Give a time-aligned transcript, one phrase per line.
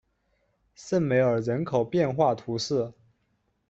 [0.73, 2.91] 圣梅尔人口变化图示